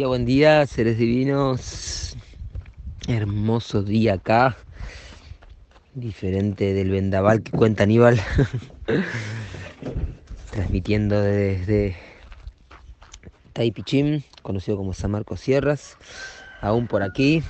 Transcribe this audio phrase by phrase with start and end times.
[0.00, 2.16] buen día, seres divinos.
[3.06, 4.56] Hermoso día acá.
[5.94, 8.18] Diferente del vendaval que cuenta Aníbal.
[10.50, 11.96] Transmitiendo desde
[13.52, 15.98] Taipichim, conocido como San Marcos Sierras.
[16.62, 17.42] Aún por aquí,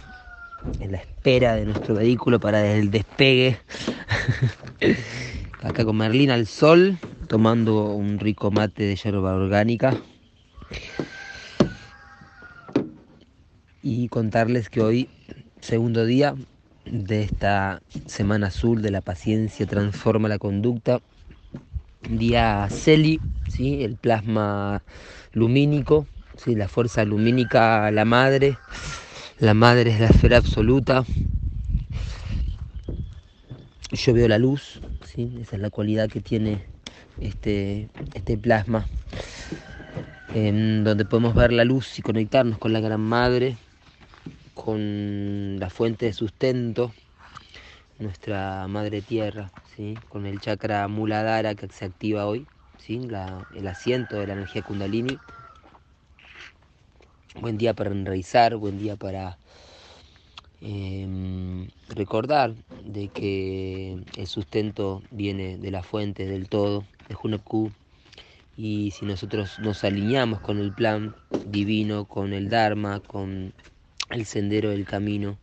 [0.80, 3.56] en la espera de nuestro vehículo para el despegue.
[5.62, 9.96] acá con Merlín al sol, tomando un rico mate de yerba orgánica
[13.82, 15.08] y contarles que hoy,
[15.60, 16.34] segundo día
[16.84, 21.00] de esta Semana Azul de la Paciencia Transforma la Conducta,
[22.08, 23.82] día CELI, ¿sí?
[23.82, 24.82] el plasma
[25.32, 26.54] lumínico, ¿sí?
[26.54, 28.56] la fuerza lumínica, la madre,
[29.38, 31.04] la madre es la esfera absoluta.
[33.90, 35.38] Yo veo la luz, ¿sí?
[35.40, 36.64] esa es la cualidad que tiene
[37.20, 38.86] este, este plasma,
[40.34, 43.56] en donde podemos ver la luz y conectarnos con la Gran Madre,
[44.64, 46.92] con la fuente de sustento,
[47.98, 49.94] nuestra madre tierra, ¿sí?
[50.08, 52.46] con el chakra muladhara que se activa hoy,
[52.78, 53.00] ¿sí?
[53.56, 55.18] el asiento de la energía kundalini.
[57.40, 59.36] Buen día para enraizar, buen día para
[60.60, 67.72] em, recordar de que el sustento viene de la fuente, del todo, de Hunaku.
[68.56, 73.54] Y si nosotros nos alineamos con el plan divino, con el Dharma, con
[74.12, 75.38] el sendero del camino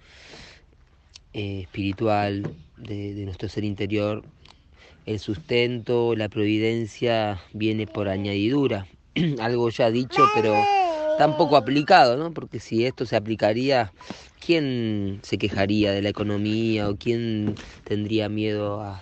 [1.34, 4.24] eh, espiritual de, nuestro ser interior,
[5.06, 8.88] el sustento, la providencia viene por añadidura,
[9.40, 10.56] algo ya dicho, pero
[11.18, 12.34] tampoco aplicado, ¿no?
[12.34, 13.92] Porque si esto se aplicaría,
[14.44, 19.02] ¿quién se quejaría de la economía o quién tendría miedo a,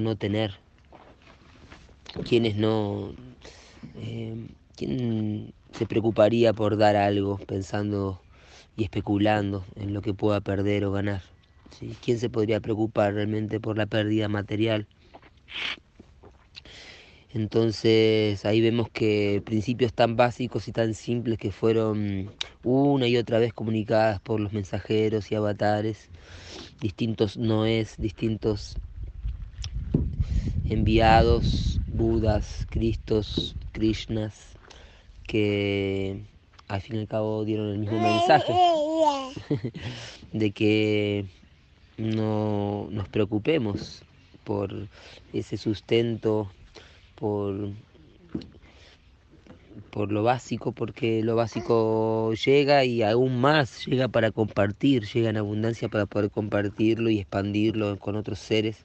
[0.00, 0.54] no tener?
[2.28, 3.12] ¿Quiénes no?
[3.96, 4.36] Eh,
[4.76, 8.20] ¿Quién se preocuparía por dar algo pensando
[8.76, 11.22] y especulando en lo que pueda perder o ganar.
[12.04, 14.86] ¿Quién se podría preocupar realmente por la pérdida material?
[17.32, 22.30] Entonces ahí vemos que principios tan básicos y tan simples que fueron
[22.64, 26.08] una y otra vez comunicadas por los mensajeros y avatares,
[26.80, 28.76] distintos noés, distintos
[30.68, 34.56] enviados, budas, cristos, krishnas,
[35.26, 36.24] que
[36.70, 38.54] al fin y al cabo dieron el mismo mensaje
[40.32, 41.26] de que
[41.98, 44.04] no nos preocupemos
[44.44, 44.86] por
[45.32, 46.48] ese sustento,
[47.16, 47.70] por,
[49.90, 55.38] por lo básico, porque lo básico llega y aún más llega para compartir, llega en
[55.38, 58.84] abundancia para poder compartirlo y expandirlo con otros seres.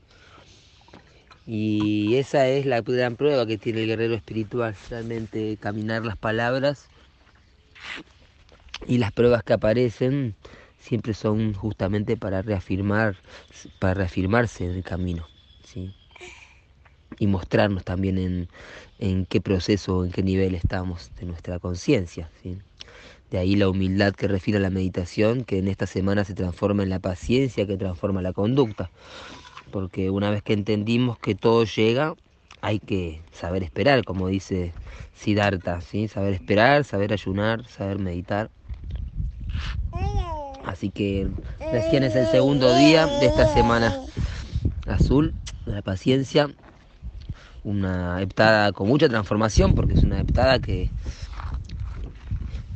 [1.46, 6.90] Y esa es la gran prueba que tiene el guerrero espiritual, realmente caminar las palabras
[8.88, 10.36] y las pruebas que aparecen
[10.80, 13.16] siempre son justamente para reafirmar,
[13.80, 15.28] para reafirmarse en el camino,
[15.64, 15.94] ¿sí?
[17.18, 18.48] Y mostrarnos también
[19.00, 22.58] en, qué proceso, en qué nivel estamos de nuestra conciencia, ¿sí?
[23.32, 26.90] De ahí la humildad que refina la meditación, que en esta semana se transforma en
[26.90, 28.92] la paciencia que transforma la conducta.
[29.72, 32.14] Porque una vez que entendimos que todo llega,
[32.66, 34.74] hay que saber esperar, como dice
[35.14, 36.08] Siddhartha, ¿sí?
[36.08, 38.50] saber esperar, saber ayunar, saber meditar.
[40.66, 41.28] Así que
[41.60, 43.96] recién es el segundo día de esta semana
[44.88, 45.36] azul,
[45.68, 46.50] de la paciencia.
[47.64, 50.90] Una heptada con mucha transformación, porque es una heptada que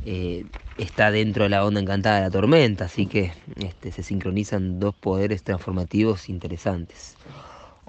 [0.06, 0.44] eh,
[0.78, 4.94] está dentro de la onda encantada de la tormenta, así que este, se sincronizan dos
[4.94, 7.16] poderes transformativos interesantes.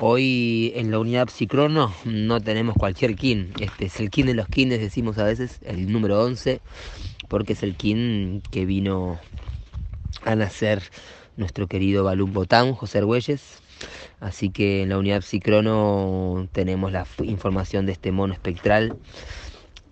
[0.04, 4.48] Hoy en la unidad psicrono no tenemos cualquier kin, este es el kin de los
[4.48, 6.60] kines, decimos a veces, el número 11,
[7.28, 9.20] porque es el kin que vino
[10.26, 10.82] a nacer
[11.38, 13.62] nuestro querido Balún Botán, José Argüelles.
[14.20, 18.96] Así que en la unidad psicrono tenemos la información de este mono espectral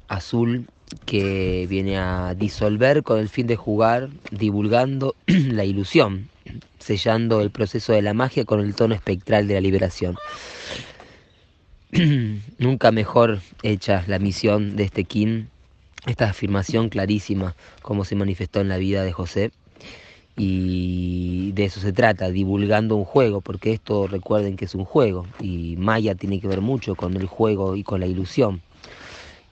[0.08, 0.66] azul
[1.06, 6.30] que viene a disolver con el fin de jugar, divulgando la ilusión
[6.80, 10.16] sellando el proceso de la magia con el tono espectral de la liberación.
[12.58, 15.46] Nunca mejor hecha la misión de este King,
[16.06, 19.52] esta afirmación clarísima como se manifestó en la vida de José.
[20.38, 25.28] Y de eso se trata, divulgando un juego, porque esto recuerden que es un juego
[25.42, 28.62] y Maya tiene que ver mucho con el juego y con la ilusión.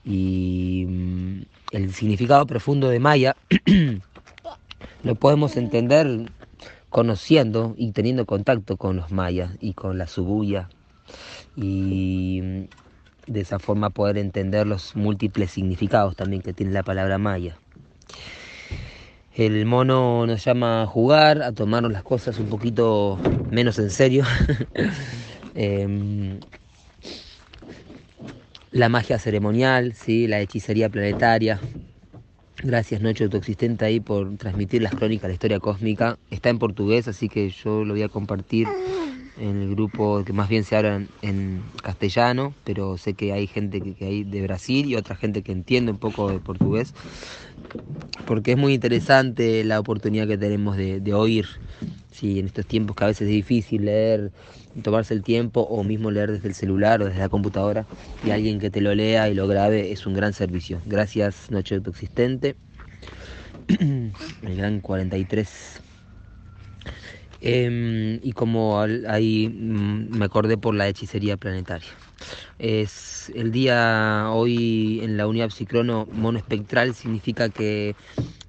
[0.02, 1.42] Y mm,
[1.72, 3.36] el significado profundo de Maya
[5.02, 6.30] lo podemos entender
[6.90, 10.68] conociendo y teniendo contacto con los mayas y con la subuya
[11.56, 12.40] y
[13.26, 17.58] de esa forma poder entender los múltiples significados también que tiene la palabra maya.
[19.34, 23.18] El mono nos llama a jugar, a tomarnos las cosas un poquito
[23.50, 24.24] menos en serio.
[25.60, 26.38] Em,
[28.70, 30.28] la magia ceremonial, ¿sí?
[30.28, 31.58] la hechicería planetaria.
[32.62, 36.18] Gracias Noche Autoexistente ahí por transmitir las crónicas de la historia cósmica.
[36.30, 38.66] Está en portugués, así que yo lo voy a compartir
[39.38, 43.80] en el grupo que más bien se habla en, castellano, pero sé que hay gente
[43.80, 46.92] que, hay de Brasil y otra gente que entiende un poco de portugués,
[48.26, 51.46] porque es muy interesante la oportunidad que tenemos de, oír,
[52.10, 54.32] sí, en estos tiempos que a veces es difícil leer,
[54.82, 57.86] tomarse el tiempo o mismo leer desde el celular o desde la computadora
[58.22, 60.80] y alguien que te lo lea y lo grabe es un gran servicio.
[60.86, 62.56] Gracias Noche Autoexistente,
[63.68, 65.80] el gran 43
[67.40, 71.88] Em, y como ahí mm, me acordé por la hechicería planetaria.
[72.58, 77.94] Es el día hoy en la unidad psicrono monoespectral significa que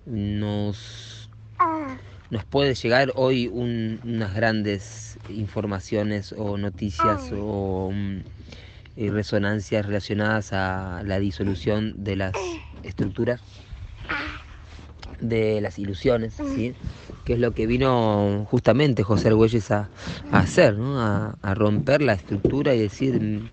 [0.07, 1.29] nos,
[2.29, 8.19] nos puede llegar hoy unas grandes informaciones o noticias o mm,
[8.95, 13.41] eh, resonancias relacionadas a la disolución de las estructuras
[15.21, 16.73] de las ilusiones, ¿sí?
[17.25, 19.89] que es lo que vino justamente José Argüelles a,
[20.31, 20.99] hacer, ¿no?
[20.99, 23.49] a, romper la estructura y decir, mm,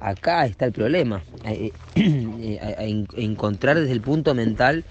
[0.00, 1.72] acá está el problema, a, eh,
[3.16, 4.84] encontrar desde el punto mental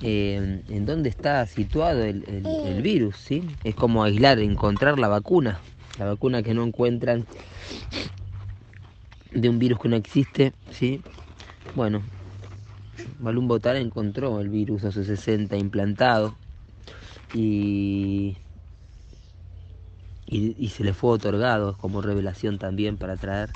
[0.00, 2.24] eh, en dónde está situado el,
[2.66, 3.44] el, virus, ¿sí?
[3.64, 5.60] es como aislar, encontrar la vacuna,
[5.98, 7.26] la vacuna que no encuentran
[9.32, 11.00] de un virus que no existe, ¿sí?
[11.74, 12.02] bueno,
[13.18, 16.36] Malum Botar encontró el virus hace 60 implantado
[17.32, 18.36] y,
[20.26, 23.50] y, se le fue otorgado como revelación también para traer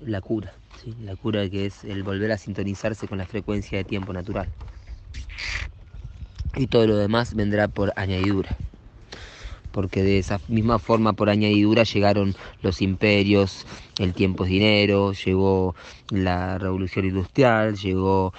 [0.00, 0.52] la cura,
[1.00, 4.48] la cura que es el volver a sintonizarse con la frecuencia de tiempo natural.
[6.54, 8.56] Y todo lo demás vendrá por añadidura
[9.72, 13.66] porque de esa misma forma por añadidura llegaron los imperios,
[13.98, 15.74] el tiempo es dinero, llegó
[16.10, 18.32] la revolución industrial, llegó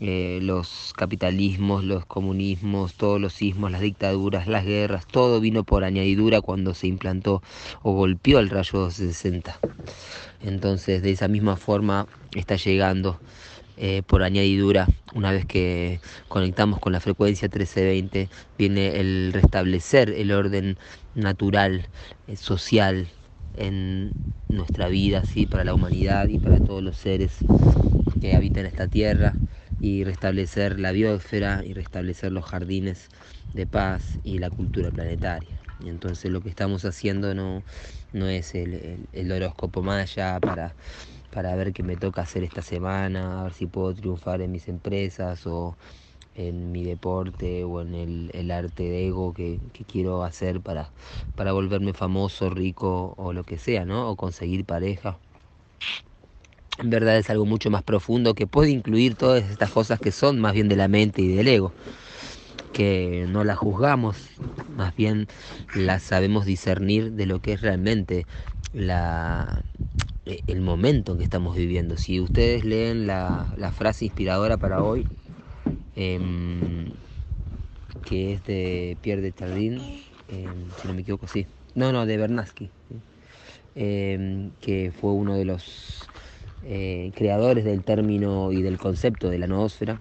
[0.00, 5.84] eh, los capitalismos, los comunismos, todos los sismos, las dictaduras, las guerras, todo vino por
[5.84, 7.42] añadidura cuando se implantó
[7.82, 9.58] o golpeó el rayo 60.
[10.42, 13.18] Entonces de esa misma forma está llegando
[13.76, 20.32] eh, por añadidura, una vez que conectamos con la frecuencia 1320, viene el restablecer el
[20.32, 20.78] orden
[21.14, 21.88] natural,
[22.26, 23.08] eh, social
[23.56, 24.12] en
[24.48, 25.46] nuestra vida, ¿sí?
[25.46, 27.38] para la humanidad y para todos los seres
[28.20, 29.36] que habitan esta tierra,
[29.78, 33.08] y restablecer la biosfera y restablecer los jardines
[33.52, 35.60] de paz y la cultura planetaria.
[35.78, 37.62] Y entonces lo que estamos haciendo no,
[38.12, 40.74] no es el, el horóscopo maya para
[41.30, 44.68] para ver qué me toca hacer esta semana, a ver si puedo triunfar en mis
[44.68, 45.76] empresas o
[46.36, 49.58] en mi deporte o en el, arte de ego que,
[49.90, 50.90] quiero hacer para,
[51.34, 54.10] para volverme famoso, rico o lo que sea, ¿no?
[54.10, 55.18] O conseguir pareja.
[56.78, 60.40] En verdad es algo mucho más profundo que puede incluir todas estas cosas que son
[60.40, 61.72] más bien de la mente y del ego,
[62.74, 64.18] que no las juzgamos,
[64.76, 65.26] más bien
[65.74, 68.26] las sabemos discernir de lo que es realmente
[68.74, 69.62] la,
[70.26, 71.96] el momento en que estamos viviendo.
[71.96, 75.06] Si ustedes leen la, frase inspiradora para hoy,
[75.94, 76.90] em,
[78.04, 79.74] que es de Pierre de Chardin,
[80.28, 81.46] em, si no me equivoco, sí.
[81.74, 82.70] No, no, de Bernatsky,
[83.74, 86.08] em, que fue uno de los
[86.64, 90.00] eh, creadores del término y del concepto de la noósfera.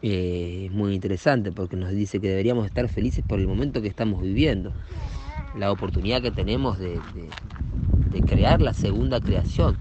[0.00, 3.88] Eh, es muy interesante porque nos dice que deberíamos estar felices por el momento que
[3.88, 4.72] estamos viviendo,
[5.56, 7.00] la oportunidad que tenemos de
[8.26, 9.78] crear la segunda creación,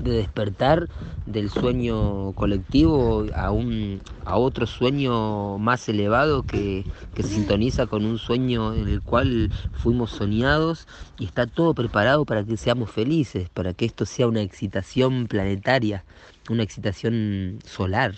[0.00, 0.88] de despertar
[1.26, 6.84] del sueño colectivo a, un, a otro sueño más elevado que,
[7.14, 10.86] que sintoniza con un sueño en el cual fuimos soñados
[11.18, 16.04] y está todo preparado para que seamos felices, para que esto sea una excitación planetaria,
[16.48, 18.14] una excitación solar.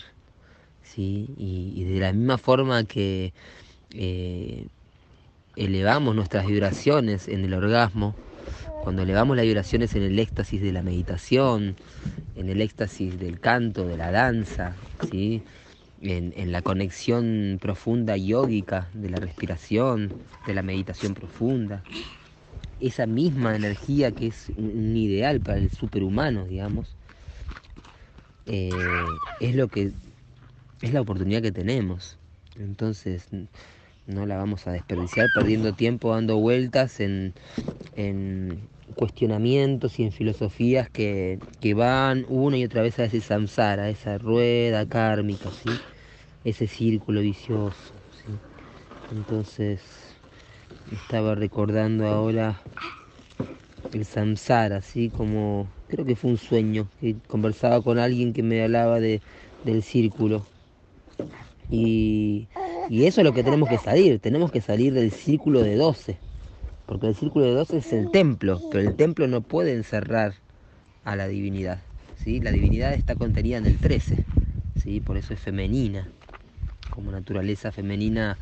[0.83, 1.31] ¿sí?
[1.37, 3.33] Y, de la misma forma que
[3.93, 4.67] eh,
[5.57, 8.15] elevamos nuestras vibraciones en el orgasmo,
[8.83, 11.77] cuando elevamos las vibraciones en el éxtasis de la meditación,
[12.37, 14.75] en el éxtasis del canto, de la danza,
[15.11, 15.43] ¿sí?
[16.01, 20.13] en, la conexión profunda yógica de la respiración,
[20.47, 21.83] de la meditación profunda,
[22.81, 26.97] esa misma energía que es un ideal para el superhumano, digamos,
[28.47, 28.71] eh,
[29.41, 29.93] es lo que
[30.81, 32.17] es la oportunidad que tenemos.
[32.59, 33.29] Entonces,
[34.07, 37.35] no la vamos a desperdiciar perdiendo tiempo dando vueltas en,
[38.97, 41.39] cuestionamientos y en filosofías que,
[41.75, 45.51] van una y otra vez a ese samsara, a esa rueda kármica,
[46.45, 47.95] ese círculo vicioso.
[49.11, 49.81] Entonces
[50.91, 52.61] estaba recordando ahora
[53.93, 58.63] el samsara, así como creo que fue un sueño, que conversaba con alguien que me
[58.63, 59.21] hablaba de,
[59.65, 60.47] del círculo.
[61.71, 62.49] Y,
[62.91, 66.19] y, eso es lo que tenemos que salir, tenemos que salir del círculo de 12,
[66.87, 70.35] porque el círculo de 12 es el templo, pero el templo no puede encerrar
[71.05, 71.81] a la divinidad.
[72.23, 72.41] ¿sí?
[72.41, 74.25] La divinidad está contenida en el 13,
[74.83, 75.01] ¿sí?
[75.01, 76.09] por eso es femenina,
[76.91, 78.39] como naturaleza femenina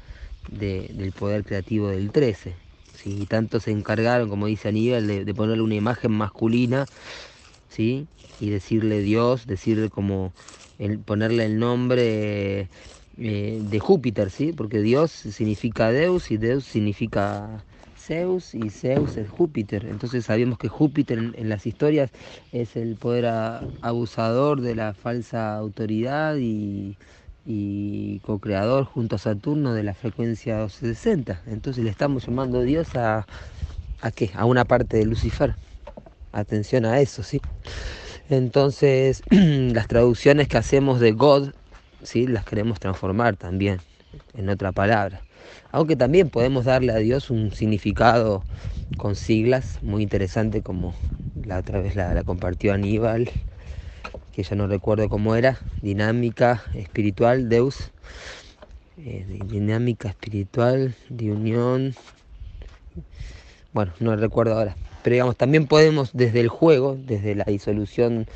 [0.51, 2.55] del poder creativo del 13.
[2.95, 3.19] ¿sí?
[3.21, 6.87] Y tanto se encargaron, como dice Aníbal, de, ponerle una imagen masculina
[7.69, 8.07] ¿sí?
[8.41, 10.33] y decirle Dios, decirle como
[10.79, 12.69] el, ponerle el nombre
[13.21, 14.53] eh, de Júpiter, ¿sí?
[14.53, 17.65] porque Dios significa Deus y Deus significa
[17.97, 19.87] Zeus y Zeus es Júpiter.
[19.87, 22.11] Entonces sabemos que Júpiter en, las historias
[22.53, 23.27] es el poder
[23.81, 26.97] abusador de la falsa autoridad y,
[28.23, 31.43] co-creador junto a Saturno de la frecuencia 260.
[31.47, 33.27] Entonces le estamos llamando Dios a,
[34.01, 34.31] a qué?
[34.35, 35.57] A una parte de Lucifer.
[36.31, 37.41] Atención a eso, ¿sí?
[38.31, 41.53] Entonces las traducciones que hacemos de God,
[42.03, 42.27] ¿sí?
[42.27, 43.81] Las queremos transformar también
[44.35, 45.23] en otra palabra.
[45.71, 48.45] Aunque también podemos darle a Dios un significado
[48.97, 50.95] con siglas muy interesante como
[51.45, 53.31] la otra vez la, compartió Aníbal
[54.33, 57.91] que ya no recuerdo cómo era, dinámica espiritual, Deus,
[58.97, 61.97] eh, dinámica espiritual de unión,
[63.73, 68.29] bueno, no recuerdo ahora, pero digamos, también podemos desde el juego, desde la disolución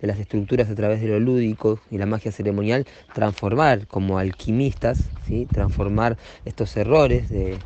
[0.00, 5.04] de las estructuras a través de lo lúdico y la magia ceremonial, transformar como alquimistas,
[5.26, 5.46] ¿sí?
[5.50, 7.58] transformar estos errores de,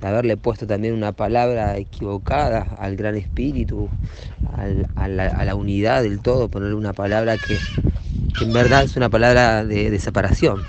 [0.00, 3.88] haberle puesto también una palabra equivocada al gran espíritu,
[4.96, 7.56] a, la, unidad del todo, ponerle una palabra que,
[8.44, 10.62] en verdad es una palabra de, separación.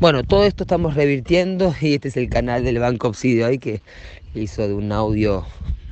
[0.00, 3.82] Bueno, todo esto estamos revirtiendo y este es el canal del Banco Obsidio ahí que
[4.34, 5.44] hizo de un audio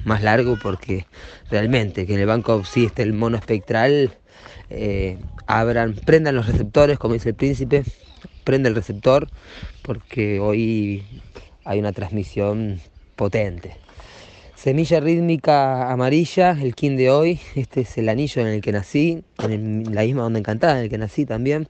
[0.05, 1.07] más largo porque
[1.51, 4.17] realmente que en el Banco Obsidio esté el mono espectral
[4.71, 7.85] eh, abran, prendan los receptores, como dice el príncipe,
[8.45, 9.29] prende el receptor,
[9.83, 11.05] porque hoy
[11.65, 12.81] hay una transmisión
[13.17, 13.77] potente.
[14.55, 19.23] Semilla rítmica amarilla, el kin de hoy, este es el anillo en el que nací,
[19.39, 21.69] en la misma onda encantada en el que nací también.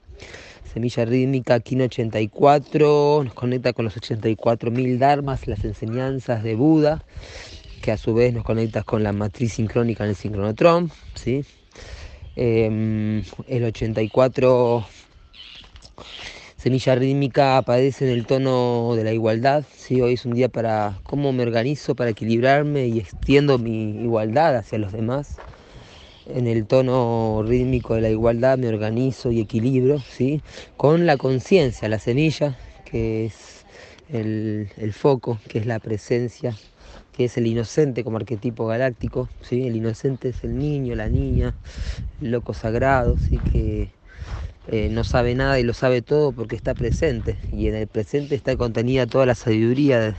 [0.73, 7.03] Semilla rítmica kin 84, nos conecta con los 84.000 dharmas, las enseñanzas de Buda,
[7.81, 11.43] que a su vez nos conecta con la matriz sincrónica en el sincronotrón, ¿sí?
[12.39, 14.85] Em, el 84
[16.55, 19.63] Semilla rítmica aparece en el tono de la igualdad.
[19.75, 20.01] ¿sí?
[20.01, 24.77] Hoy es un día para cómo me organizo para equilibrarme y extiendo mi igualdad hacia
[24.77, 25.37] los demás.
[26.27, 30.43] En el tono rítmico de la igualdad me organizo y equilibro ¿sí?
[30.75, 33.65] con la conciencia, la semilla, que es
[34.09, 36.55] el, el foco, que es la presencia
[37.17, 39.65] que es el inocente como arquetipo galáctico, ¿sí?
[39.65, 41.55] el inocente es el niño, la niña,
[42.21, 43.39] el loco sagrado, ¿sí?
[43.51, 43.89] que
[44.67, 48.35] eh, no sabe nada y lo sabe todo porque está presente, y en el presente
[48.35, 50.15] está contenida toda la sabiduría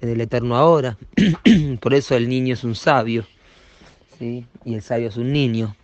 [0.00, 0.96] en el eterno ahora,
[1.80, 3.26] por eso el niño es un sabio,
[4.16, 4.46] ¿sí?
[4.64, 5.74] y el sabio es un niño.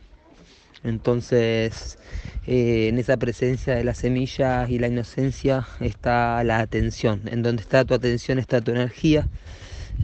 [0.84, 1.98] Entonces,
[2.46, 7.22] eh, en esa presencia de las semillas y la inocencia está la atención.
[7.26, 9.28] En donde está tu atención está tu energía.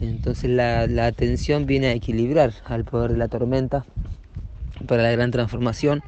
[0.01, 3.85] Entonces la, atención viene a equilibrar al poder de la tormenta
[4.87, 6.01] para la gran transformación.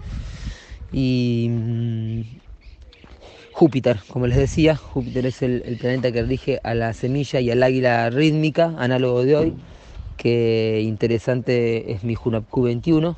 [0.92, 2.22] Y mm,
[3.52, 7.62] Júpiter, como les decía, Júpiter es el, planeta que rige a la semilla y al
[7.64, 9.54] águila rítmica, análogo de hoy,
[10.18, 13.16] que interesante es mi Junapku 21,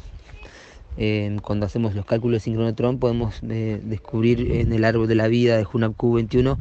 [1.41, 5.57] cuando hacemos los cálculos de sincronotron podemos eh, descubrir en el árbol de la vida
[5.57, 6.57] de Hunab Q21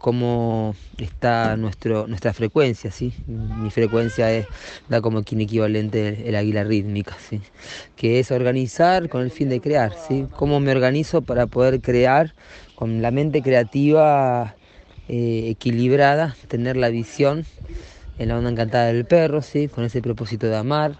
[0.00, 2.90] cómo está nuestro, nuestra frecuencia.
[2.90, 3.12] ¿sí?
[3.26, 4.46] Mi frecuencia es,
[4.88, 7.40] da como quien equivalente el águila rítmica, ¿sí?
[7.94, 9.94] que es organizar con el fin de crear.
[10.08, 10.26] ¿sí?
[10.36, 12.34] ¿Cómo me organizo para poder crear
[12.74, 14.56] con la mente creativa
[15.08, 17.46] eh, equilibrada, tener la visión
[18.18, 19.68] en la onda encantada del perro, ¿sí?
[19.68, 20.98] con ese propósito de amar,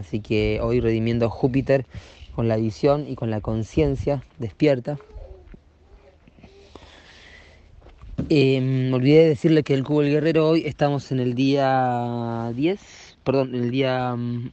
[0.00, 1.84] Así que hoy redimiendo Júpiter
[2.34, 4.98] con la visión y con la conciencia despierta.
[8.30, 12.50] Eh, me olvidé de decirle que el Cubo del Guerrero hoy estamos en el día
[12.54, 14.14] 10, perdón, en el día...
[14.16, 14.52] Mm,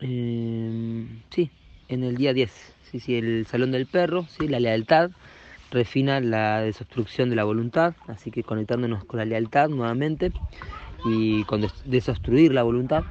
[0.00, 1.50] eh, sí,
[1.88, 2.50] en el día 10.
[2.90, 5.10] Sí, sí, el Salón del Perro, sí, la lealtad,
[5.70, 10.32] refina la desobstrucción de la voluntad, así que conectándonos con la lealtad nuevamente
[11.04, 13.04] y con desobstruir la voluntad.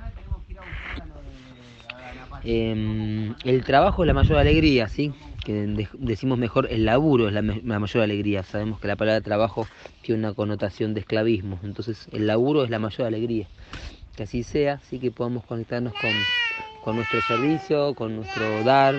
[2.43, 5.13] Em, el trabajo es la mayor alegría, ¿sí?
[5.43, 8.43] que decimos mejor el laburo es la, mayor alegría.
[8.43, 9.67] Sabemos que la palabra trabajo
[10.01, 13.47] tiene una connotación de esclavismo, entonces el laburo es la mayor alegría.
[14.15, 15.93] Que así sea, así que podamos conectarnos
[16.81, 18.95] con, nuestro servicio, con nuestro dar,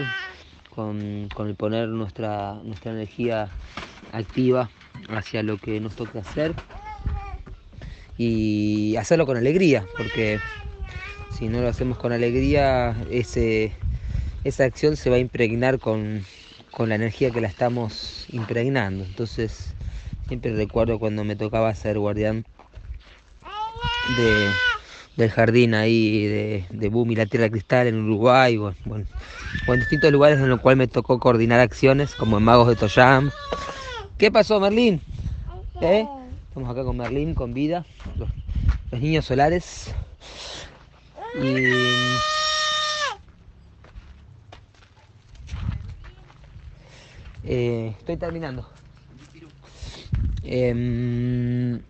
[0.75, 3.49] con, el poner nuestra, nuestra energía
[4.13, 4.69] activa
[5.09, 6.55] hacia lo que nos toca hacer
[8.19, 10.39] y hacerlo con alegría, porque
[11.37, 16.25] si no lo hacemos con alegría, esa acción se va a impregnar con,
[16.79, 19.05] la energía que la estamos impregnando.
[19.05, 19.75] Entonces,
[20.29, 22.45] siempre recuerdo cuando me tocaba ser guardián
[25.17, 29.07] del jardín ahí de, de la Tierra Cristal en Uruguay, bueno, bueno,
[29.69, 33.31] en distintos lugares en los cuales me tocó coordinar acciones, como en Magos de Toyam.
[34.19, 35.01] ¿Qué pasó, Merlín?
[35.81, 36.07] ¿Eh?
[36.49, 37.85] Estamos acá con Merlín, con vida,
[38.91, 39.93] los niños solares.
[41.35, 41.65] Y
[47.45, 48.67] eh, estoy terminando.
[50.45, 51.81] Em,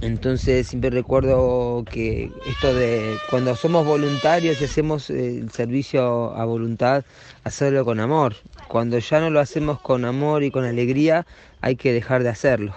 [0.00, 7.04] entonces siempre recuerdo que esto de cuando somos voluntarios y hacemos el servicio a voluntad,
[7.44, 8.36] hacerlo con amor.
[8.68, 11.26] Cuando ya no lo hacemos con amor y con alegría,
[11.62, 12.74] hay que dejar de hacerlo.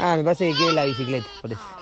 [0.00, 1.77] Ah, me parece que quiere la bicicleta, por eso.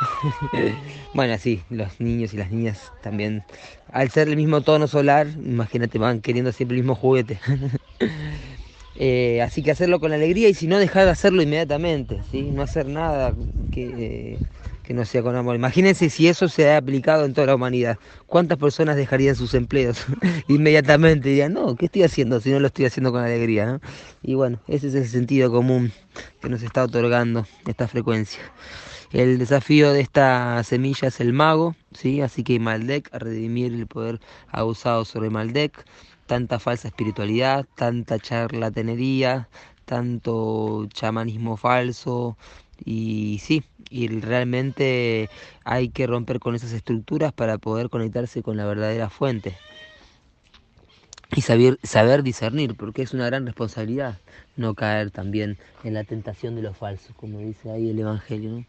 [1.14, 3.44] bueno, sí, los niños y las niñas también,
[3.92, 7.38] al ser el mismo tono solar, imagínate, van queriendo siempre el mismo juguete.
[8.96, 12.42] Eh, así que hacerlo con alegría y si no, dejar de hacerlo inmediatamente, ¿sí?
[12.42, 13.34] no hacer nada
[13.72, 14.38] que,
[14.84, 15.56] que no sea con amor.
[15.56, 17.98] Imagínense si eso se ha aplicado en toda la humanidad.
[18.26, 20.04] ¿Cuántas personas dejarían sus empleos
[20.48, 21.30] inmediatamente?
[21.30, 23.80] Dirían, no, ¿qué estoy haciendo si no lo estoy haciendo con alegría?
[24.22, 25.92] Y bueno, ese es el sentido común
[26.40, 28.40] que nos está otorgando esta frecuencia.
[29.14, 32.20] El desafío de esta semilla es el mago, ¿sí?
[32.20, 35.86] así que Maldek, a redimir el poder abusado sobre Maldek,
[36.26, 39.48] tanta falsa espiritualidad, tanta charlatanería,
[39.84, 42.36] tanto chamanismo falso,
[42.84, 45.30] y sí, y realmente
[45.64, 49.60] hay que romper con esas estructuras para poder conectarse con la verdadera fuente
[51.36, 54.18] y saber, saber discernir, porque es una gran responsabilidad
[54.56, 58.64] no caer también en la tentación de lo falso, como dice ahí el Evangelio,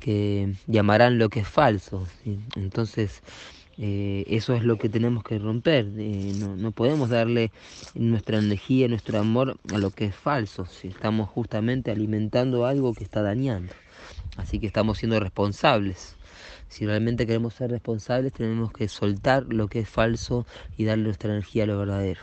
[0.00, 2.08] que llamarán lo que es falso.
[2.56, 3.22] Entonces,
[3.78, 5.86] eh, eso es lo que tenemos que romper.
[5.96, 7.50] Eh, no, no, podemos darle
[7.94, 13.04] nuestra energía, nuestro amor a lo que es falso, si estamos justamente alimentando algo que
[13.04, 13.72] está dañando.
[14.36, 16.16] Así que estamos siendo responsables.
[16.72, 20.46] Si realmente queremos ser responsables, tenemos que soltar lo que es falso
[20.78, 22.22] y darle nuestra energía a lo verdadero.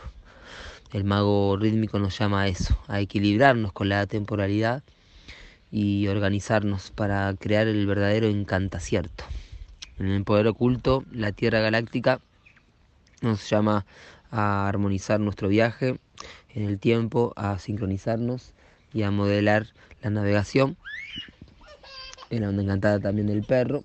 [0.92, 4.82] El mago rítmico nos llama a eso, a equilibrarnos con la temporalidad
[5.72, 9.24] y organizarnos para crear el verdadero encantacierto.
[10.00, 12.20] En el poder oculto, la Tierra Galáctica
[13.22, 13.86] nos llama
[14.32, 16.00] a armonizar nuestro viaje
[16.56, 18.54] en el tiempo, a sincronizarnos
[18.94, 19.68] y a modelar
[20.02, 20.76] la navegación.
[22.32, 23.84] En la onda encantada también del perro.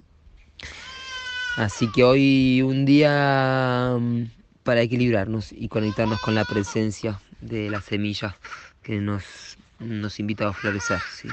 [1.57, 4.25] Así que hoy un día mm,
[4.65, 8.37] para equilibrarnos y conectarnos con la presencia de la semilla
[8.83, 11.29] que nos, nos invita a florecer, ¿sí?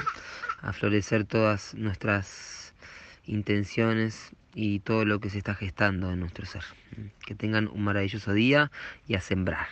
[0.60, 2.72] a florecer todas nuestras
[3.26, 6.62] intenciones y todo lo que se está gestando en nuestro ser.
[7.26, 8.70] Que tengan un maravilloso día
[9.08, 9.66] y a sembrar.